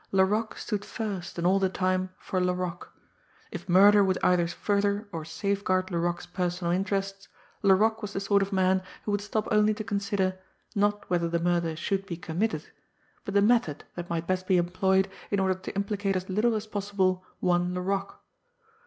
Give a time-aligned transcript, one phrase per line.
[0.11, 2.91] Laroque stood first and all the time for Laroque.
[3.51, 7.27] If murder would either further or safeguard Laroque's personal interests,
[7.61, 10.39] Laroque was the sort of man who would stop only to consider,
[10.73, 12.65] not whether the murder should be committed,
[13.25, 16.65] but the method that might best be employed in order to implicate as little as
[16.65, 18.23] possible one Laroque!